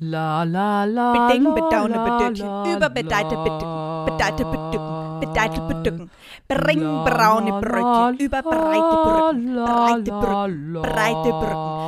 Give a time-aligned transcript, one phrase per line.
[0.00, 1.12] La la la.
[1.12, 6.10] Beding, la, bedaune, la, überbedeite, bedücken, bedeite, bedücken, bedeite, bedücken.
[6.48, 11.84] Bring braune Brötchen über breite Brücken, breite Brücken, la, breite Brücken.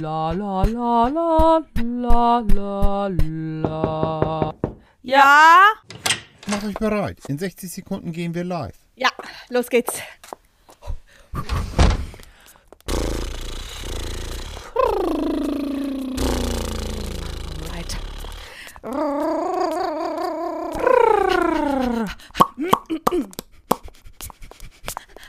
[0.00, 3.08] La la la la la la
[3.62, 4.54] la.
[5.02, 5.58] Ja?
[6.46, 7.18] Macht euch bereit.
[7.28, 8.76] In 60 Sekunden gehen wir live.
[8.96, 9.10] Ja,
[9.50, 10.00] los geht's.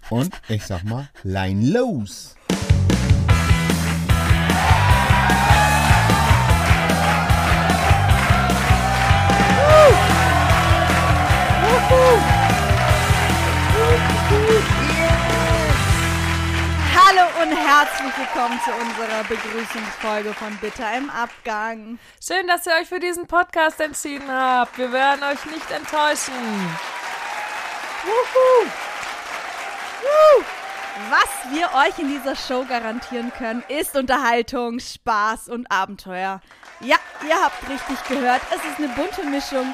[0.09, 2.35] Und ich sag mal, Line los.
[17.43, 21.99] Und herzlich willkommen zu unserer Begrüßungsfolge von Bitter im Abgang.
[22.25, 24.77] Schön, dass ihr euch für diesen Podcast entschieden habt.
[24.77, 26.33] Wir werden euch nicht enttäuschen.
[28.05, 28.69] Wuhu!
[30.01, 30.43] Wuhu!
[31.09, 36.39] Was wir euch in dieser Show garantieren können, ist Unterhaltung, Spaß und Abenteuer.
[36.79, 36.95] Ja,
[37.27, 39.73] ihr habt richtig gehört, es ist eine bunte Mischung.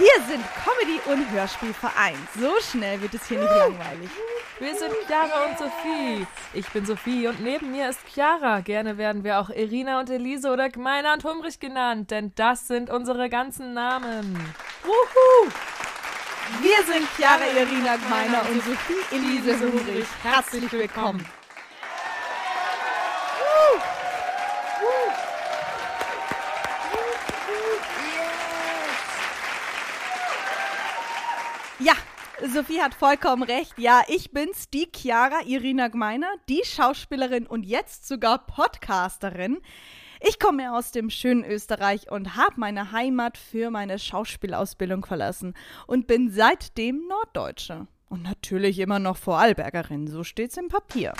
[0.00, 2.16] Hier sind Comedy und Hörspiel vereint.
[2.34, 4.08] So schnell wird es hier nicht langweilig.
[4.58, 6.26] Wir sind Chiara und Sophie.
[6.54, 8.60] Ich bin Sophie und neben mir ist Chiara.
[8.60, 12.88] Gerne werden wir auch Irina und Elise oder Gemeiner und Humrich genannt, denn das sind
[12.88, 14.42] unsere ganzen Namen.
[14.84, 15.50] Wuhu!
[16.62, 20.06] Wir sind Chiara Irina Gmeiner und Sophie Elise Humrich.
[20.22, 21.26] Herzlich willkommen.
[32.48, 33.78] Sophie hat vollkommen recht.
[33.78, 39.58] Ja, ich bin's, die Chiara Irina Gmeiner, die Schauspielerin und jetzt sogar Podcasterin.
[40.20, 45.54] Ich komme aus dem schönen Österreich und habe meine Heimat für meine Schauspielausbildung verlassen
[45.86, 47.86] und bin seitdem Norddeutsche.
[48.08, 51.12] Und natürlich immer noch Vorarlbergerin, so steht's im Papier.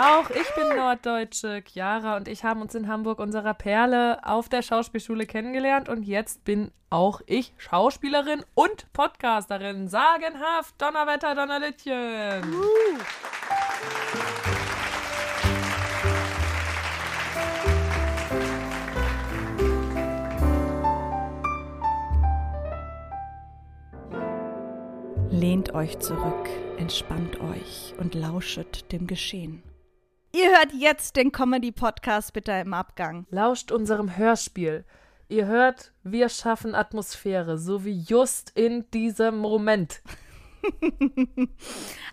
[0.00, 1.60] Auch ich bin Norddeutsche.
[1.66, 6.44] Chiara und ich haben uns in Hamburg unserer Perle auf der Schauspielschule kennengelernt und jetzt
[6.44, 9.88] bin auch ich Schauspielerin und Podcasterin.
[9.88, 12.54] Sagenhaft, Donnerwetter, Donnerlittchen.
[25.30, 26.48] Lehnt euch zurück,
[26.78, 29.67] entspannt euch und lauschet dem Geschehen.
[30.38, 33.26] Ihr hört jetzt den Comedy-Podcast bitte im Abgang.
[33.28, 34.84] Lauscht unserem Hörspiel.
[35.28, 40.00] Ihr hört, wir schaffen Atmosphäre, so wie just in diesem Moment.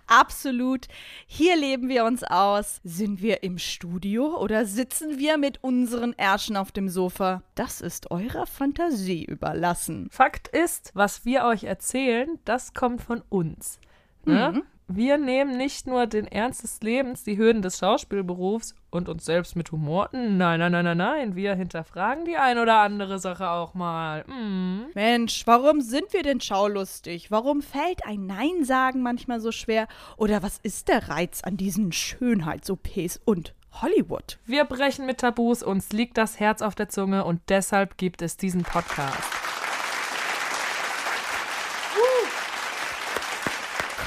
[0.08, 0.88] Absolut.
[1.28, 2.80] Hier leben wir uns aus.
[2.82, 7.44] Sind wir im Studio oder sitzen wir mit unseren Ärschen auf dem Sofa?
[7.54, 10.08] Das ist eurer Fantasie überlassen.
[10.10, 13.78] Fakt ist, was wir euch erzählen, das kommt von uns.
[14.24, 14.64] Ne?
[14.88, 19.56] Wir nehmen nicht nur den Ernst des Lebens, die Hürden des Schauspielberufs und uns selbst
[19.56, 20.08] mit Humor.
[20.12, 21.34] Nein, nein, nein, nein, nein.
[21.34, 24.22] Wir hinterfragen die ein oder andere Sache auch mal.
[24.28, 24.92] Mm.
[24.94, 27.32] Mensch, warum sind wir denn schaulustig?
[27.32, 29.88] Warum fällt ein Nein sagen manchmal so schwer?
[30.16, 34.38] Oder was ist der Reiz an diesen Schönheits-OPs und Hollywood?
[34.46, 38.36] Wir brechen mit Tabus, uns liegt das Herz auf der Zunge und deshalb gibt es
[38.36, 39.45] diesen Podcast.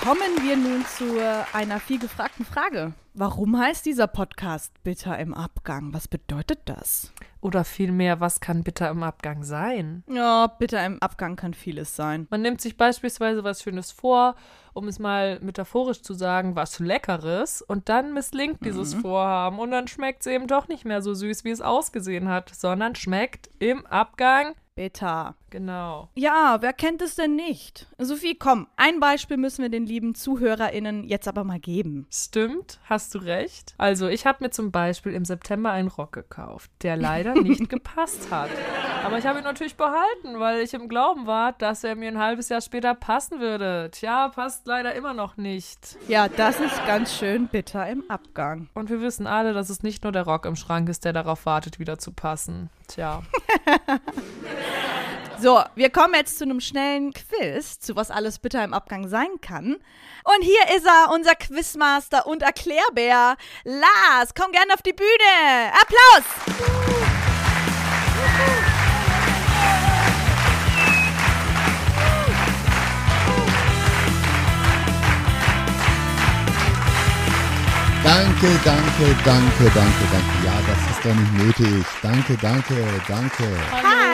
[0.09, 1.05] Kommen wir nun zu
[1.53, 2.93] einer viel gefragten Frage.
[3.13, 5.93] Warum heißt dieser Podcast Bitter im Abgang?
[5.93, 7.13] Was bedeutet das?
[7.41, 10.03] Oder vielmehr, was kann bitter im Abgang sein?
[10.09, 12.25] Ja, Bitter im Abgang kann vieles sein.
[12.31, 14.33] Man nimmt sich beispielsweise was Schönes vor,
[14.73, 19.87] um es mal metaphorisch zu sagen, was Leckeres, und dann misslingt dieses Vorhaben und dann
[19.87, 23.85] schmeckt es eben doch nicht mehr so süß, wie es ausgesehen hat, sondern schmeckt im
[23.85, 24.55] Abgang.
[24.73, 25.35] Bitter.
[25.49, 26.09] Genau.
[26.15, 27.87] Ja, wer kennt es denn nicht?
[27.97, 32.07] Sophie, komm, ein Beispiel müssen wir den lieben ZuhörerInnen jetzt aber mal geben.
[32.11, 33.73] Stimmt, hast du recht.
[33.77, 38.31] Also, ich habe mir zum Beispiel im September einen Rock gekauft, der leider nicht gepasst
[38.31, 38.49] hat.
[39.03, 42.19] Aber ich habe ihn natürlich behalten, weil ich im Glauben war, dass er mir ein
[42.19, 43.89] halbes Jahr später passen würde.
[43.91, 45.97] Tja, passt leider immer noch nicht.
[46.07, 48.69] Ja, das ist ganz schön bitter im Abgang.
[48.73, 51.45] Und wir wissen alle, dass es nicht nur der Rock im Schrank ist, der darauf
[51.45, 52.69] wartet, wieder zu passen.
[52.87, 53.23] Tja.
[55.41, 59.29] So, wir kommen jetzt zu einem schnellen Quiz, zu was alles bitter im Abgang sein
[59.41, 59.77] kann.
[60.25, 63.37] Und hier ist er, unser Quizmaster und Erklärbär.
[63.63, 65.71] Lars, komm gerne auf die Bühne.
[65.81, 66.25] Applaus!
[78.03, 80.45] Danke, danke, danke, danke, danke.
[80.45, 81.85] Ja, das ist doch nicht nötig.
[82.01, 82.75] Danke, danke,
[83.07, 83.45] danke.
[83.71, 84.08] Hallo.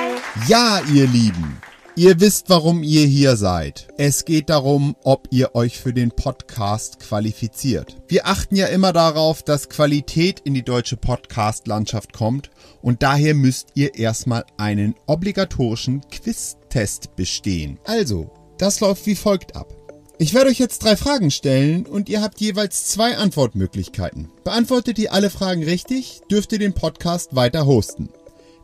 [0.49, 1.61] Ja, ihr Lieben.
[1.95, 3.87] Ihr wisst, warum ihr hier seid.
[3.97, 7.95] Es geht darum, ob ihr euch für den Podcast qualifiziert.
[8.09, 12.51] Wir achten ja immer darauf, dass Qualität in die deutsche Podcast-Landschaft kommt
[12.81, 17.79] und daher müsst ihr erstmal einen obligatorischen Quiz-Test bestehen.
[17.85, 19.73] Also, das läuft wie folgt ab.
[20.19, 24.29] Ich werde euch jetzt drei Fragen stellen und ihr habt jeweils zwei Antwortmöglichkeiten.
[24.43, 28.09] Beantwortet ihr alle Fragen richtig, dürft ihr den Podcast weiter hosten.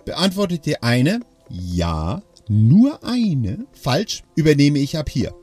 [0.03, 5.33] Beantwortet ihr eine, ja, nur eine, falsch, übernehme ich ab hier.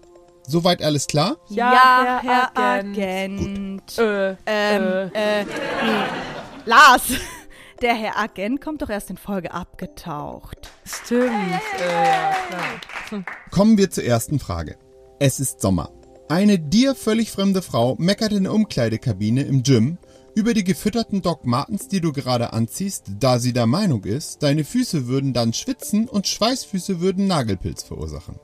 [0.47, 1.37] Soweit alles klar?
[1.49, 3.93] Ja, Herr, Herr Agent.
[3.93, 3.99] Agent.
[3.99, 6.65] Äh, Ähm, äh, äh, nee.
[6.65, 7.03] Lars,
[7.83, 10.71] der Herr Agent kommt doch erst in Folge abgetaucht.
[10.85, 11.31] stimmt.
[11.79, 13.25] Äh, ja, klar.
[13.51, 14.77] Kommen wir zur ersten Frage.
[15.19, 15.91] Es ist Sommer.
[16.31, 19.99] Eine dir völlig fremde Frau meckert in der Umkleidekabine im Gym
[20.39, 24.63] über die gefütterten Doc Martens, die du gerade anziehst, da sie der Meinung ist, deine
[24.63, 28.39] Füße würden dann schwitzen und Schweißfüße würden Nagelpilz verursachen.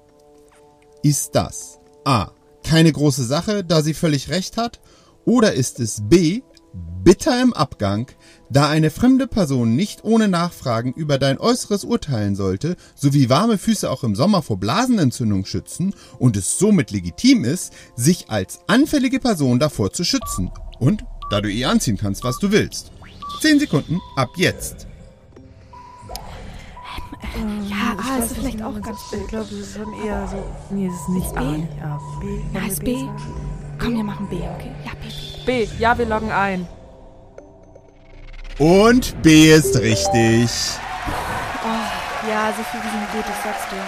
[1.05, 2.33] Ist das A.
[2.65, 4.81] Keine große Sache, da sie völlig recht hat?
[5.25, 6.43] Oder ist es B.
[7.05, 8.11] Bitter im Abgang,
[8.51, 13.89] da eine fremde Person nicht ohne Nachfragen über dein Äußeres urteilen sollte, sowie warme Füße
[13.89, 19.61] auch im Sommer vor Blasenentzündung schützen und es somit legitim ist, sich als anfällige Person
[19.61, 20.51] davor zu schützen.
[20.81, 22.91] Und da du eh anziehen kannst, was du willst.
[23.41, 24.87] 10 Sekunden ab jetzt.
[27.69, 28.99] Ja, Ich A weiß ist vielleicht auch wie ganz.
[29.13, 30.45] Ich glaube, es ist schon eher so.
[30.71, 32.01] Nee, es ist nicht A, A.
[32.21, 32.39] B.
[32.53, 32.97] Ja, ist B.
[33.79, 34.71] Komm, wir machen B, okay?
[34.85, 35.09] Ja, B,
[35.45, 35.67] B.
[35.67, 35.69] B.
[35.79, 36.67] Ja, wir loggen ein.
[38.59, 40.49] Und B ist richtig.
[42.29, 43.83] Ja, Sophie, wir sind gut, ich sag's dir.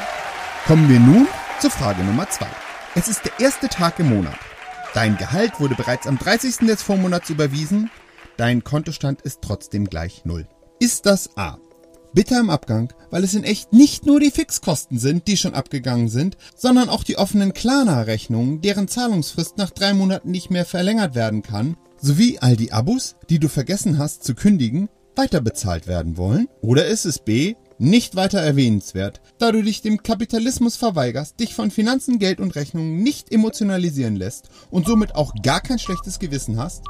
[0.67, 1.29] Kommen wir nun
[1.61, 2.47] zur Frage Nummer 2.
[2.97, 4.35] Es ist der erste Tag im Monat.
[4.97, 6.67] Dein Gehalt wurde bereits am 30.
[6.67, 7.91] des Vormonats überwiesen.
[8.39, 10.49] Dein Kontostand ist trotzdem gleich Null.
[10.81, 11.59] Ist das A?
[12.15, 16.09] Bitter im Abgang, weil es in echt nicht nur die Fixkosten sind, die schon abgegangen
[16.09, 21.43] sind, sondern auch die offenen Klarna-Rechnungen, deren Zahlungsfrist nach drei Monaten nicht mehr verlängert werden
[21.43, 26.49] kann, sowie all die Abos, die du vergessen hast zu kündigen, weiterbezahlt werden wollen?
[26.63, 31.71] Oder ist es B, nicht weiter erwähnenswert, da du dich dem Kapitalismus verweigerst, dich von
[31.71, 36.85] Finanzen, Geld und Rechnungen nicht emotionalisieren lässt und somit auch gar kein schlechtes Gewissen hast?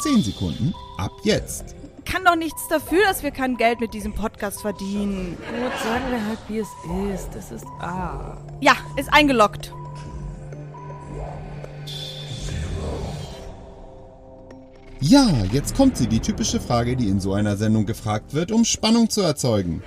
[0.00, 1.74] 10 Sekunden ab jetzt.
[2.04, 5.36] Kann doch nichts dafür, dass wir kein Geld mit diesem Podcast verdienen.
[5.36, 6.68] Gut, sagen wir halt, wie es
[7.14, 7.34] ist.
[7.36, 8.36] Es ist A.
[8.60, 9.72] Ja, ist eingeloggt.
[15.02, 18.66] Ja, jetzt kommt sie, die typische Frage, die in so einer Sendung gefragt wird, um
[18.66, 19.82] Spannung zu erzeugen.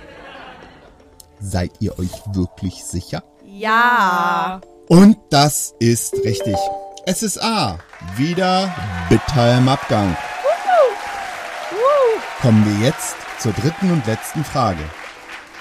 [1.40, 3.22] Seid ihr euch wirklich sicher?
[3.46, 4.60] Ja.
[4.88, 6.56] Und das ist richtig.
[7.06, 7.78] Es ist A.
[8.16, 8.74] Wieder
[9.08, 10.16] bitter im Abgang.
[12.42, 14.82] Kommen wir jetzt zur dritten und letzten Frage.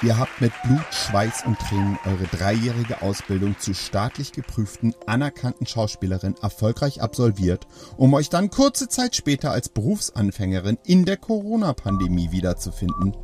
[0.03, 6.35] Ihr habt mit Blut, Schweiß und Tränen eure dreijährige Ausbildung zur staatlich geprüften, anerkannten Schauspielerin
[6.41, 7.65] erfolgreich absolviert,
[7.95, 13.15] um euch dann kurze Zeit später als Berufsanfängerin in der Corona-Pandemie wiederzufinden.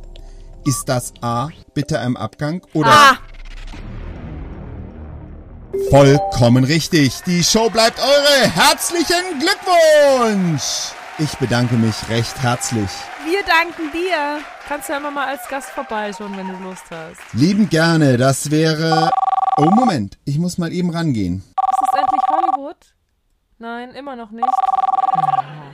[0.64, 1.48] Ist das A.
[1.74, 3.18] Bitter im Abgang oder Ah,
[5.90, 7.20] Vollkommen richtig.
[7.26, 8.50] Die Show bleibt eure.
[8.50, 10.92] Herzlichen Glückwunsch!
[11.22, 12.90] Ich bedanke mich recht herzlich.
[13.26, 14.40] wir danken dir.
[14.66, 17.20] Kannst ja immer mal als Gast vorbeischauen, wenn du Lust hast.
[17.34, 18.16] Liebend gerne.
[18.16, 19.10] Das wäre.
[19.58, 20.18] Oh, Moment.
[20.24, 21.42] Ich muss mal eben rangehen.
[21.72, 22.76] Ist es endlich Hollywood?
[23.58, 24.48] Nein, immer noch nicht.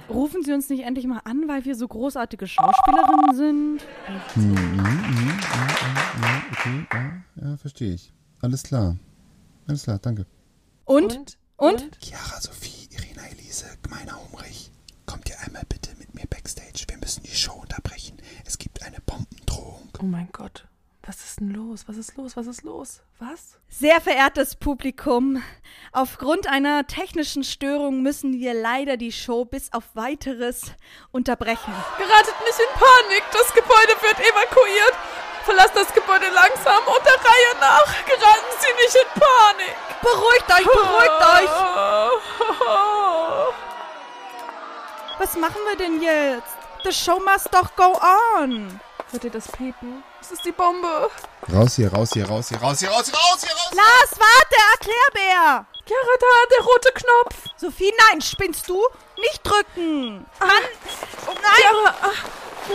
[0.09, 3.81] Rufen Sie uns nicht endlich mal an, weil wir so großartige Schauspielerinnen sind?
[6.53, 8.13] Okay, ja, ja, verstehe ich.
[8.43, 8.97] Alles klar.
[9.69, 10.27] Alles klar, danke.
[10.85, 11.39] Und?
[11.57, 11.99] Und?
[12.01, 14.71] Chiara, Sophie, Irina, Elise, Gmeiner, Humrich.
[15.07, 16.85] Kommt ihr einmal bitte mit mir backstage.
[16.89, 18.17] Wir müssen die Show unterbrechen.
[18.45, 19.91] Es gibt eine Bombendrohung.
[20.01, 20.67] Oh mein Gott.
[21.07, 21.85] Was ist denn los?
[21.87, 22.37] Was ist los?
[22.37, 23.01] Was ist los?
[23.21, 23.59] Was?
[23.69, 25.41] Sehr verehrtes Publikum,
[25.93, 30.73] aufgrund einer technischen Störung müssen wir leider die Show bis auf weiteres
[31.13, 31.73] unterbrechen.
[31.97, 33.23] Geratet nicht in Panik.
[33.33, 34.95] Das Gebäude wird evakuiert.
[35.45, 37.87] Verlasst das Gebäude langsam und der Reihe nach.
[38.05, 39.77] Geraten Sie nicht in Panik.
[40.03, 43.13] Beruhigt euch, beruhigt euch!
[45.19, 46.57] Was machen wir denn jetzt?
[46.85, 47.99] The show must doch go
[48.39, 48.81] on.
[49.11, 50.03] Hört ihr das Piepen?
[50.21, 51.11] Das ist die Bombe.
[51.53, 53.73] Raus hier, raus hier, raus hier, raus hier, raus hier, raus hier, raus!
[53.73, 55.67] Lars, warte, Erklärbär!
[55.87, 57.37] Chiara, da, der rote Knopf.
[57.57, 58.83] Sophie, nein, spinnst du?
[59.19, 60.27] Nicht drücken!
[60.41, 60.51] Mann!
[61.27, 61.53] Nein!
[61.61, 62.13] Chiara, ah,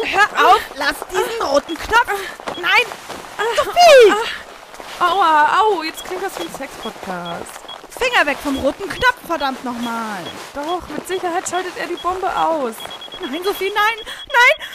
[0.04, 0.62] Hör auf!
[0.76, 2.60] Lass diesen roten Knopf!
[2.62, 2.86] Nein!
[3.58, 4.14] Sophie!
[5.00, 7.61] aua, au, jetzt klingt das wie ein Sex-Podcast.
[8.02, 10.24] Finger weg vom roten Knopf, verdammt nochmal.
[10.56, 12.74] Doch, mit Sicherheit schaltet er die Bombe aus.
[13.22, 14.68] Nein, Sophie, nein, nein.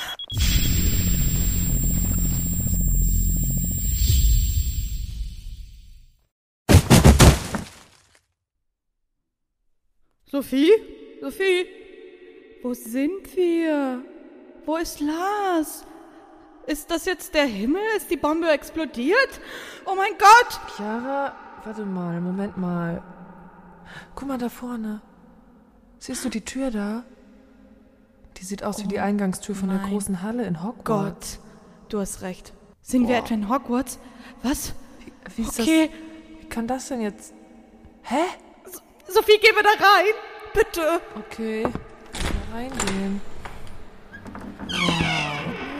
[10.31, 10.71] Sophie?
[11.21, 11.67] Sophie?
[12.63, 14.05] Wo sind wir?
[14.65, 15.85] Wo ist Lars?
[16.69, 17.83] Ist das jetzt der Himmel?
[17.97, 19.41] Ist die Bombe explodiert?
[19.85, 20.61] Oh mein Gott!
[20.77, 23.03] Chiara, warte mal, Moment mal.
[24.15, 25.01] Guck mal da vorne.
[25.99, 27.05] Siehst du die Tür da?
[28.37, 31.39] Die sieht aus wie die Eingangstür von der mein großen Halle in Hogwarts.
[31.39, 32.53] Gott, du hast recht.
[32.83, 33.99] Sind wir etwa in Hogwarts?
[34.43, 34.75] Was?
[35.01, 36.43] Wie, wie ist Okay, das?
[36.43, 37.33] Wie kann das denn jetzt?
[38.03, 38.23] Hä?
[39.09, 40.15] Sophie, gehen wir da rein.
[40.53, 41.01] Bitte.
[41.17, 41.63] Okay.
[41.63, 43.21] Mal reingehen.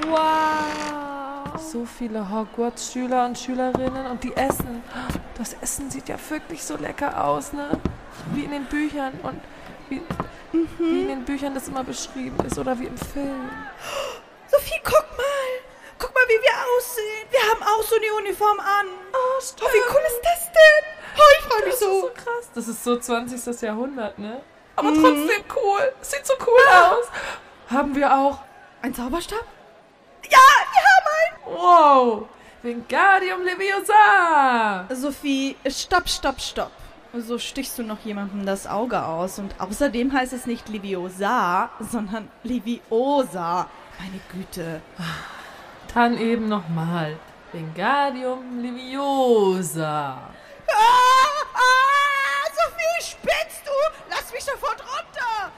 [0.09, 1.61] Wow.
[1.61, 4.83] So viele Hogwarts-Schüler und Schülerinnen und die essen.
[5.39, 7.69] Das Essen sieht ja wirklich so lecker aus, ne?
[8.33, 9.41] Wie in den Büchern und
[9.89, 10.01] wie,
[10.79, 13.51] wie in den Büchern das immer beschrieben ist oder wie im Film.
[14.51, 15.25] Sophie, guck mal.
[15.99, 17.27] Guck mal, wie wir aussehen.
[17.31, 18.87] Wir haben auch so eine Uniform an.
[19.13, 20.85] Oh, Oh, wie cool ist das denn?
[21.17, 22.09] Oh, ich freue mich Das ist so so.
[22.15, 22.51] krass.
[22.55, 23.63] Das ist so 20.
[23.63, 24.43] Jahrhundert, ne?
[24.77, 25.93] Aber trotzdem cool.
[26.03, 27.07] Sieht so cool aus.
[27.71, 28.41] Haben wir auch.
[28.83, 29.45] Ein Zauberstab?
[30.31, 30.39] Ja,
[30.73, 31.57] wir haben einen.
[31.57, 32.29] Wow.
[32.63, 34.87] Wingardium Leviosa.
[34.95, 36.73] Sophie, stopp, stopp, stopp.
[37.15, 39.39] So stichst du noch jemandem das Auge aus.
[39.39, 43.69] Und außerdem heißt es nicht Leviosa, sondern Leviosa.
[43.99, 44.81] Meine Güte.
[45.95, 47.17] Dann eben nochmal.
[47.53, 50.19] Wingardium Leviosa.
[50.69, 53.71] Ah, ah, Sophie, spinnst du?
[54.11, 55.53] Lass mich sofort runter.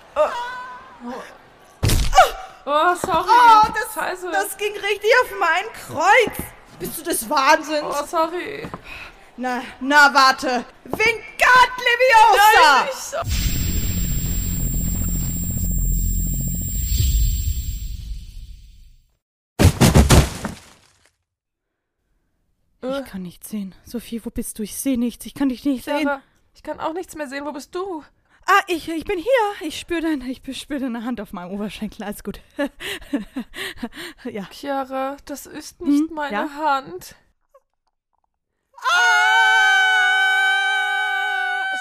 [2.66, 3.26] Oh, sorry.
[3.26, 4.30] Oh, das, Scheiße.
[4.30, 6.57] das ging richtig auf mein Kreuz.
[6.78, 7.82] Bist du des Wahnsinns?
[7.82, 8.68] oh, sorry.
[9.37, 10.64] Na, na, warte.
[10.85, 12.85] Vingard Leviosa!
[12.85, 13.18] Nein, so.
[22.80, 23.75] Ich kann nichts sehen.
[23.85, 24.62] Sophie, wo bist du?
[24.62, 25.26] Ich sehe nichts.
[25.26, 26.04] Ich kann dich nicht sehen.
[26.04, 26.23] Sarah,
[26.54, 27.44] ich kann auch nichts mehr sehen.
[27.44, 28.04] Wo bist du?
[28.50, 29.68] Ah, ich, ich bin hier.
[29.68, 32.02] Ich spüre deine, ich spüre deine Hand auf meinem Oberschenkel.
[32.04, 32.40] Alles gut.
[34.24, 34.44] ja.
[34.50, 36.48] Chiara, das ist nicht Hm, meine ja?
[36.54, 37.14] Hand.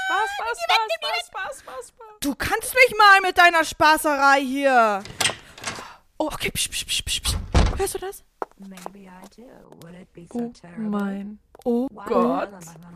[0.06, 2.08] Spaß, Spaß, Spaß, Spaß, Spaß, Spaß, Spaß.
[2.22, 5.04] Du kannst mich mal mit deiner Spaßerei hier.
[6.18, 6.52] Oh, okay.
[6.52, 7.38] Psch, psch, psch, psch, psch.
[7.78, 8.24] Hörst du das?
[8.58, 9.44] Maybe I do.
[9.82, 10.90] Would it be so Oh terrible?
[10.90, 12.50] mein Oh Gott.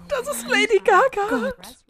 [0.10, 1.28] Das ist Lady Gaga.
[1.28, 1.84] release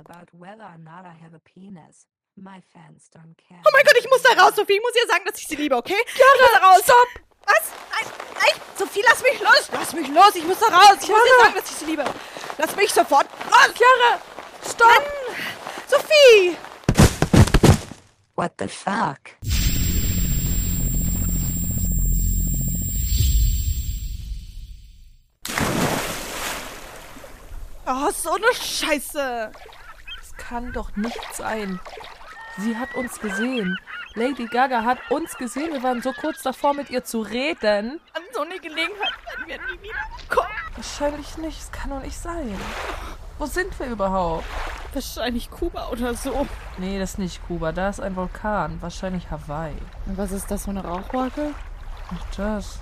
[0.00, 2.06] about whether or not I have a penis.
[2.36, 3.60] My fans don't care.
[3.66, 4.74] Oh mein Gott, ich muss da raus, Sophie.
[4.74, 5.94] Ich muss ihr sagen, dass ich sie liebe, okay?
[5.94, 6.80] muss da raus.
[6.84, 7.24] Stopp!
[7.46, 7.72] Was?
[7.92, 8.62] Nein, nein.
[8.76, 9.70] Sophie, lass mich los.
[9.72, 10.34] Lass mich los.
[10.36, 10.96] Ich muss da raus.
[11.02, 11.44] Ich muss ihr Chiara.
[11.44, 12.04] sagen, dass ich sie liebe.
[12.58, 13.74] Lass mich sofort los.
[13.74, 14.20] Chiara,
[14.64, 15.04] stopp!
[15.86, 16.56] Sophie.
[18.36, 19.36] What the fuck?
[27.86, 29.52] Oh, so eine Scheiße.
[30.50, 31.78] Das kann doch nicht sein.
[32.58, 33.78] Sie hat uns gesehen.
[34.14, 35.72] Lady Gaga hat uns gesehen.
[35.72, 38.00] Wir waren so kurz davor, mit ihr zu reden.
[38.14, 39.14] An so eine Gelegenheit
[39.46, 40.48] werden wir nie wiederkommen.
[40.74, 41.60] Wahrscheinlich nicht.
[41.60, 42.58] Es kann doch nicht sein.
[43.38, 44.44] Wo sind wir überhaupt?
[44.92, 46.48] Wahrscheinlich Kuba oder so.
[46.78, 47.70] Nee, das ist nicht Kuba.
[47.70, 48.82] Da ist ein Vulkan.
[48.82, 49.76] Wahrscheinlich Hawaii.
[50.06, 51.54] Und was ist das, so eine Rauchwolke?
[52.12, 52.80] Ach, das.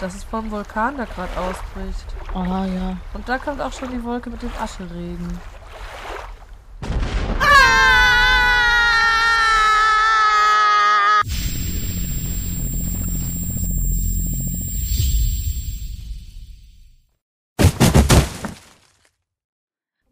[0.00, 2.14] Das ist vom Vulkan, der gerade ausbricht.
[2.34, 2.98] Ah, ja.
[3.14, 5.40] Und da kommt auch schon die Wolke mit dem Ascheregen.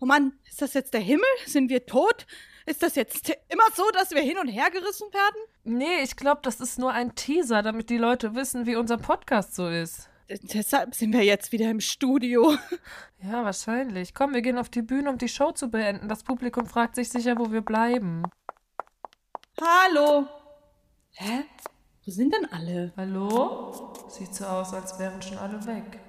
[0.05, 1.25] Oh Mann, ist das jetzt der Himmel?
[1.47, 2.27] Sind wir tot?
[2.67, 5.41] Ist das jetzt immer so, dass wir hin und her gerissen werden?
[5.65, 9.55] Nee, ich glaube, das ist nur ein Teaser, damit die Leute wissen, wie unser Podcast
[9.55, 10.11] so ist.
[10.29, 12.55] Deshalb sind wir jetzt wieder im Studio.
[13.23, 14.13] Ja, wahrscheinlich.
[14.13, 16.11] Komm, wir gehen auf die Bühne, um die Show zu beenden.
[16.11, 18.25] Das Publikum fragt sich sicher, wo wir bleiben.
[19.59, 20.27] Hallo.
[21.13, 21.47] Hä?
[22.05, 22.93] Wo sind denn alle?
[22.99, 23.95] Hallo?
[24.11, 26.04] Sieht so aus, als wären schon alle weg.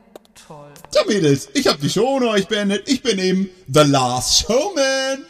[0.47, 0.71] Toll.
[0.91, 2.87] So Mädels, ich hab die Show ohne euch beendet.
[2.89, 5.25] Ich bin eben The Last Showman.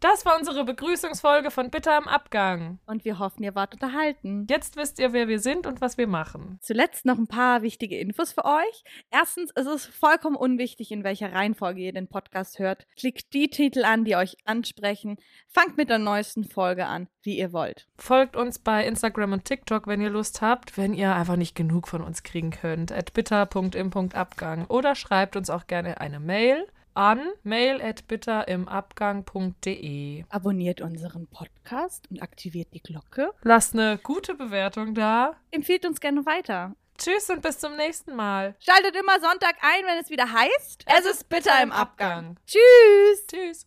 [0.00, 2.78] Das war unsere Begrüßungsfolge von Bitter am Abgang.
[2.86, 4.46] Und wir hoffen, ihr wart unterhalten.
[4.48, 6.60] Jetzt wisst ihr, wer wir sind und was wir machen.
[6.62, 8.84] Zuletzt noch ein paar wichtige Infos für euch.
[9.10, 12.86] Erstens ist es vollkommen unwichtig, in welcher Reihenfolge ihr den Podcast hört.
[12.96, 15.16] Klickt die Titel an, die euch ansprechen.
[15.48, 17.88] Fangt mit der neuesten Folge an, wie ihr wollt.
[17.98, 21.88] Folgt uns bei Instagram und TikTok, wenn ihr Lust habt, wenn ihr einfach nicht genug
[21.88, 22.92] von uns kriegen könnt.
[22.92, 24.66] At bitter.im.abgang.
[24.66, 30.24] Oder schreibt uns auch gerne eine Mail an mail at bitterimabgang.de.
[30.28, 33.32] Abonniert unseren Podcast und aktiviert die Glocke.
[33.42, 35.34] Lasst eine gute Bewertung da.
[35.50, 36.74] Empfehlt uns gerne weiter.
[36.98, 38.56] Tschüss und bis zum nächsten Mal.
[38.58, 40.84] Schaltet immer Sonntag ein, wenn es wieder heißt.
[40.86, 42.30] Es ist bitter im Abgang.
[42.30, 42.36] Abgang.
[42.46, 43.26] Tschüss.
[43.28, 43.66] Tschüss.